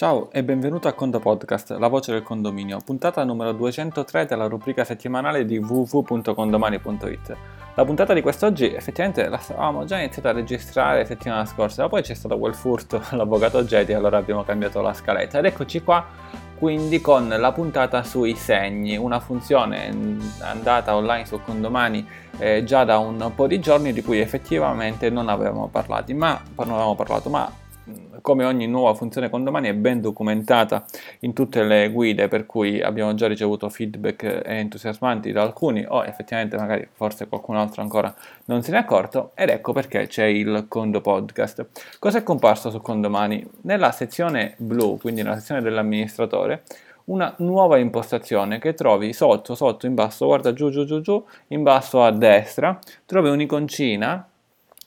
[0.00, 4.82] Ciao e benvenuto a Condo Podcast, la voce del condominio, puntata numero 203 della rubrica
[4.82, 7.36] settimanale di www.condomani.it.
[7.74, 12.00] La puntata di quest'oggi effettivamente la stavamo già iniziata a registrare settimana scorsa, ma poi
[12.00, 15.38] c'è stato quel furto all'avvocato Jedi, allora abbiamo cambiato la scaletta.
[15.38, 16.06] Ed eccoci qua
[16.56, 19.94] quindi con la puntata sui segni, una funzione
[20.40, 22.08] andata online su Condomani
[22.38, 26.70] eh, già da un po' di giorni di cui effettivamente non avevamo parlato, ma, non
[26.70, 27.68] avevamo parlato, ma
[28.20, 30.84] come ogni nuova funzione condomani è ben documentata
[31.20, 36.56] in tutte le guide per cui abbiamo già ricevuto feedback entusiasmanti da alcuni o effettivamente
[36.56, 38.14] magari forse qualcun altro ancora
[38.46, 41.66] non se ne è accorto ed ecco perché c'è il Condo Podcast.
[41.98, 43.44] Cosa è comparso su Condomani?
[43.62, 46.62] Nella sezione blu, quindi nella sezione dell'amministratore,
[47.04, 51.62] una nuova impostazione che trovi sotto, sotto, in basso, guarda giù, giù, giù, giù, in
[51.62, 54.29] basso a destra, trovi un'iconcina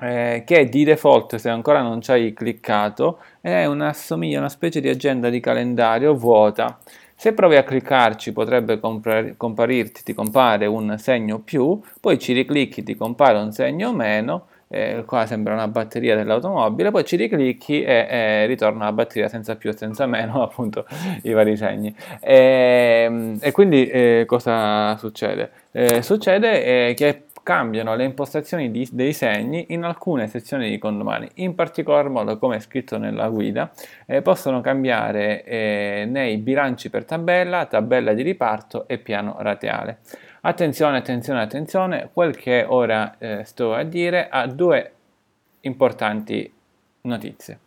[0.00, 4.80] eh, che di default se ancora non ci hai cliccato è una, assomiglia una specie
[4.80, 6.78] di agenda di calendario vuota.
[7.14, 12.82] Se provi a cliccarci potrebbe compar- comparirti, ti compare un segno più, poi ci riclicchi,
[12.82, 18.06] ti compare un segno meno, eh, qua sembra una batteria dell'automobile, poi ci riclicchi e,
[18.10, 20.84] e ritorna la batteria senza più e senza meno, appunto
[21.22, 21.94] i vari segni.
[22.20, 25.50] E, ehm, e quindi eh, cosa succede?
[25.70, 31.28] Eh, succede eh, che cambiano le impostazioni di, dei segni in alcune sezioni di condomani,
[31.34, 33.70] in particolar modo come è scritto nella guida,
[34.04, 39.98] eh, possono cambiare eh, nei bilanci per tabella, tabella di riparto e piano rateale.
[40.40, 44.92] Attenzione, attenzione, attenzione, quel che ora eh, sto a dire ha due
[45.60, 46.52] importanti
[47.02, 47.60] notizie.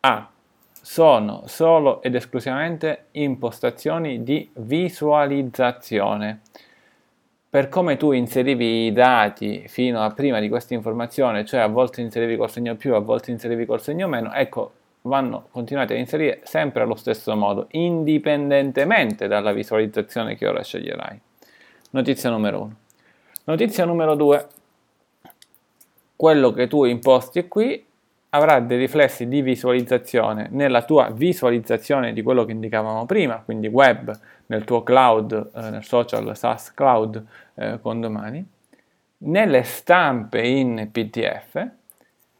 [0.00, 0.28] A.
[0.82, 6.40] Sono solo ed esclusivamente impostazioni di visualizzazione
[7.50, 12.02] per come tu inserivi i dati fino a prima di questa informazione, cioè a volte
[12.02, 16.40] inserivi col segno più, a volte inserivi col segno meno, ecco, vanno continuati a inserire
[16.44, 21.20] sempre allo stesso modo, indipendentemente dalla visualizzazione che ora sceglierai.
[21.90, 22.76] Notizia numero 1.
[23.44, 24.46] Notizia numero 2.
[26.16, 27.82] Quello che tu imposti qui
[28.30, 34.16] avrà dei riflessi di visualizzazione nella tua visualizzazione di quello che indicavamo prima, quindi web,
[34.46, 37.24] nel tuo cloud, eh, nel social SaaS cloud
[37.54, 38.46] eh, con domani,
[39.18, 41.66] nelle stampe in PDF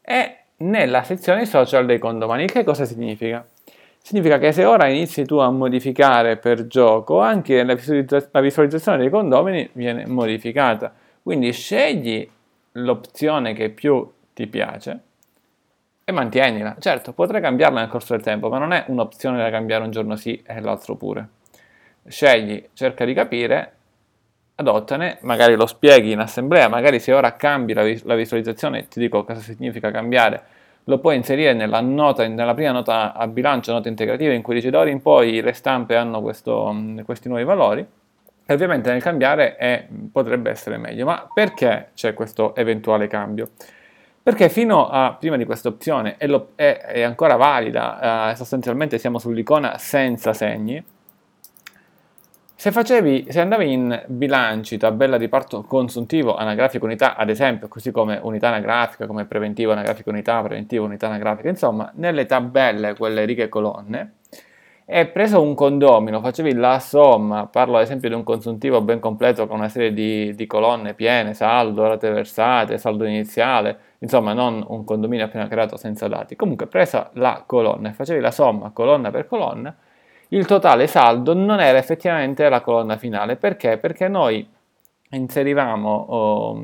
[0.00, 2.46] e nella sezione social dei condomani.
[2.46, 3.44] Che cosa significa?
[4.00, 8.98] Significa che se ora inizi tu a modificare per gioco, anche la, visualizza- la visualizzazione
[8.98, 10.92] dei condomini viene modificata.
[11.22, 12.28] Quindi scegli
[12.72, 15.00] l'opzione che più ti piace
[16.04, 16.76] e mantienila.
[16.78, 20.16] Certo, potrai cambiarla nel corso del tempo, ma non è un'opzione da cambiare un giorno
[20.16, 21.28] sì e l'altro pure
[22.06, 23.72] scegli, cerca di capire,
[24.56, 28.98] adottane, magari lo spieghi in assemblea, magari se ora cambi la, vis- la visualizzazione, ti
[28.98, 30.42] dico cosa significa cambiare,
[30.84, 34.70] lo puoi inserire nella, nota, nella prima nota a bilancio, nota integrativa, in cui dice
[34.70, 36.74] d'ora in poi le stampe hanno questo,
[37.04, 37.86] questi nuovi valori,
[38.44, 41.04] e ovviamente nel cambiare è, potrebbe essere meglio.
[41.04, 43.50] Ma perché c'è questo eventuale cambio?
[44.22, 49.18] Perché fino a prima di questa opzione è, è, è ancora valida, eh, sostanzialmente siamo
[49.18, 50.84] sull'icona senza segni,
[52.54, 57.90] se, facevi, se andavi in bilanci, tabella di parto consuntivo, anagrafica unità, ad esempio, così
[57.90, 63.42] come unità anagrafica, come preventivo, anagrafica unità, preventivo, unità anagrafica, insomma, nelle tabelle, quelle righe
[63.42, 64.12] e colonne,
[64.84, 69.48] e preso un condomino, facevi la somma, parlo ad esempio di un consuntivo ben completo
[69.48, 74.84] con una serie di, di colonne piene, saldo, rate versate, saldo iniziale, insomma non un
[74.84, 76.36] condominio appena creato senza dati.
[76.36, 79.74] Comunque presa la colonna e facevi la somma colonna per colonna,
[80.28, 83.36] il totale saldo non era effettivamente la colonna finale.
[83.36, 83.78] Perché?
[83.78, 84.46] Perché noi
[85.10, 86.62] inserivamo oh,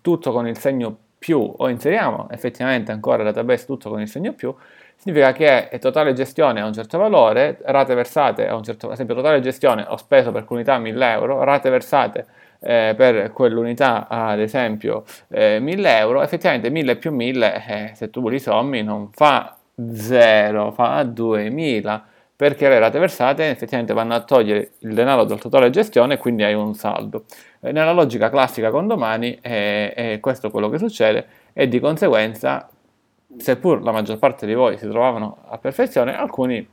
[0.00, 4.54] tutto con il segno più o inseriamo effettivamente ancora database tutto con il segno più,
[4.96, 9.14] significa che totale gestione a un certo valore, rate versate a un certo, ad esempio
[9.14, 12.26] totale gestione ho speso per quell'unità 1000 euro, rate versate
[12.60, 18.28] eh, per quell'unità ad esempio eh, 1000 euro, effettivamente 1000 più 1000 eh, se tu
[18.28, 22.04] li sommi non fa 0, fa 2000
[22.36, 26.42] perché le rate versate effettivamente vanno a togliere il denaro dal totale gestione e quindi
[26.42, 27.24] hai un saldo.
[27.60, 32.68] Eh, nella logica classica con domani è, è questo quello che succede e di conseguenza,
[33.38, 36.66] seppur la maggior parte di voi si trovavano a perfezione, alcuni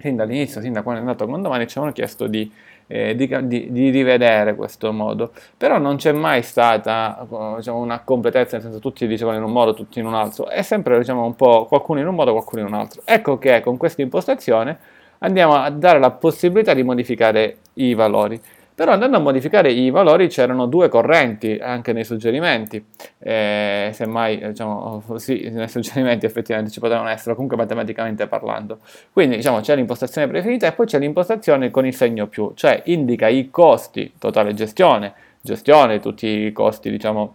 [0.00, 2.50] sin dall'inizio, sin da quando è andato con domani, ci avevano chiesto di,
[2.86, 5.30] eh, di, di, di, rivedere questo modo.
[5.56, 7.26] Però non c'è mai stata
[7.56, 10.62] diciamo, una completezza, nel senso tutti dicevano in un modo, tutti in un altro, è
[10.62, 13.02] sempre diciamo, un po' qualcuno in un modo, qualcuno in un altro.
[13.04, 14.78] Ecco che con questa impostazione
[15.18, 18.40] andiamo a dare la possibilità di modificare i valori.
[18.80, 22.82] Però andando a modificare i valori c'erano due correnti anche nei suggerimenti,
[23.18, 28.78] eh, semmai diciamo, sì, nei suggerimenti effettivamente ci potevano essere, comunque matematicamente parlando.
[29.12, 33.28] Quindi diciamo c'è l'impostazione preferita e poi c'è l'impostazione con il segno più, cioè indica
[33.28, 35.12] i costi, totale gestione,
[35.42, 37.34] gestione, tutti i costi diciamo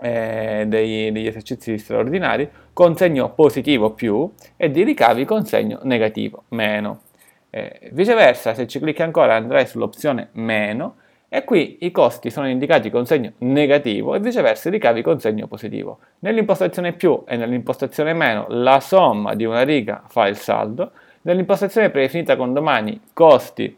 [0.00, 6.42] eh, dei, degli esercizi straordinari con segno positivo più e di ricavi con segno negativo
[6.48, 7.02] meno.
[7.54, 10.96] Eh, viceversa, se ci clicchi ancora andrai sull'opzione meno
[11.28, 15.46] e qui i costi sono indicati con segno negativo e viceversa i ricavi con segno
[15.48, 15.98] positivo.
[16.20, 22.36] Nell'impostazione più e nell'impostazione meno la somma di una riga fa il saldo, nell'impostazione predefinita
[22.36, 23.76] con domani costi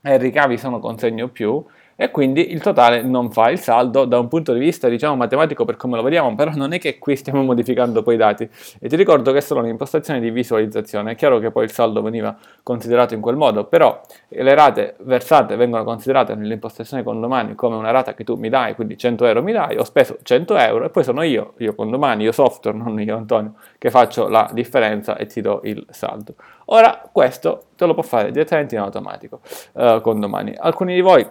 [0.00, 1.62] e ricavi sono con segno più
[2.02, 5.66] e quindi il totale non fa il saldo da un punto di vista diciamo matematico
[5.66, 8.48] per come lo vediamo, però non è che qui stiamo modificando poi i dati
[8.78, 12.00] e ti ricordo che è solo un'impostazione di visualizzazione, è chiaro che poi il saldo
[12.00, 17.76] veniva considerato in quel modo, però le rate versate vengono considerate nell'impostazione con domani come
[17.76, 20.86] una rata che tu mi dai, quindi 100 euro mi dai, ho speso 100 euro
[20.86, 24.48] e poi sono io, io con domani, io software, non io Antonio, che faccio la
[24.54, 26.32] differenza e ti do il saldo.
[26.72, 29.40] Ora questo te lo può fare direttamente in automatico
[29.72, 30.54] uh, con domani.
[30.56, 31.26] Alcuni di voi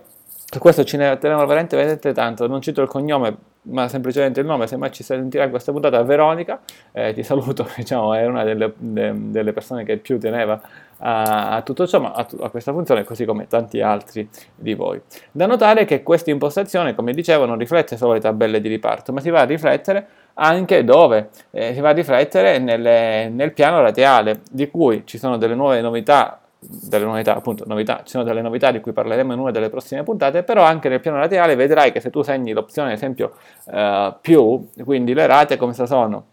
[0.50, 2.48] per questo ci ne teniamo veramente, veramente tanto.
[2.48, 4.66] Non cito il cognome, ma semplicemente il nome.
[4.66, 6.60] Se mai ci sentirà in questa puntata, Veronica,
[6.92, 7.68] eh, ti saluto.
[7.78, 10.60] Diciamo, è una delle, de, delle, persone che più teneva
[10.98, 15.00] a, a tutto ciò, ma a, a, questa funzione, così come tanti altri di voi.
[15.32, 19.20] Da notare che questa impostazione, come dicevo, non riflette solo le tabelle di riparto, ma
[19.20, 24.42] si va a riflettere anche dove eh, si va a riflettere nelle, nel piano radiale,
[24.50, 28.72] di cui ci sono delle nuove novità delle novità, appunto, novità, ci sono delle novità
[28.72, 32.00] di cui parleremo in una delle prossime puntate, però anche nel piano laterale vedrai che
[32.02, 33.34] se tu segni l'opzione, ad esempio,
[33.72, 36.26] eh, più, quindi le rate come sono?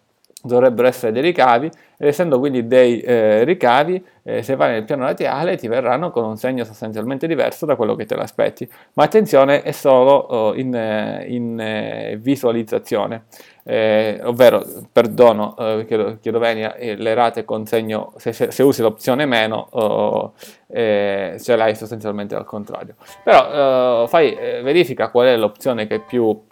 [0.46, 5.04] Dovrebbero essere dei ricavi, ed essendo quindi dei eh, ricavi, eh, se vai nel piano
[5.04, 8.68] laterale ti verranno con un segno sostanzialmente diverso da quello che te l'aspetti.
[8.94, 13.24] Ma attenzione, è solo oh, in, eh, in eh, visualizzazione
[13.64, 19.26] eh, ovvero, perdono, eh, chiedo, chiedo venia, le rate con segno, se, se usi l'opzione
[19.26, 20.34] meno, oh,
[20.68, 22.94] ce l'hai sostanzialmente al contrario.
[23.24, 26.44] Però fai, verifica qual è l'opzione che più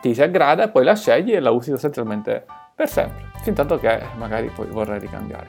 [0.00, 2.44] ti si aggrada, poi la scegli e la usi sostanzialmente
[2.74, 5.46] per sempre, fin tanto che magari poi vorrai ricambiare.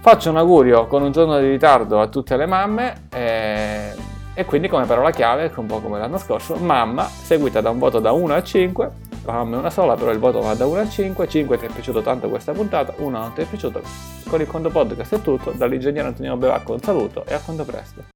[0.00, 3.08] Faccio un augurio con un giorno di ritardo a tutte le mamme.
[4.34, 7.98] E quindi come parola chiave, un po' come l'anno scorso, mamma, seguita da un voto
[8.00, 8.90] da 1 a 5,
[9.24, 11.66] la mamma è una sola, però il voto va da 1 a 5, 5 ti
[11.66, 13.82] è piaciuto tanto questa puntata, 1 non ti è piaciuto.
[14.26, 18.11] Con il conto podcast è tutto, dall'ingegnere Antonio Bevacco un saluto e a quanto presto.